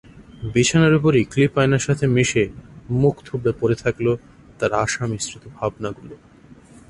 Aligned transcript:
বিছানার 0.53 0.93
উপরই 0.95 1.23
ক্লিপ-আয়নার 1.23 1.85
সাথে 1.87 2.05
মিশে 2.07 2.43
মুখ 2.91 3.15
থুবড়ে 3.25 3.51
পড়ে 3.59 3.75
থাকলো 3.75 4.11
তার 4.59 4.71
আশামিশ্রিত 4.75 5.43
ভাবনাগুলো। 5.55 6.15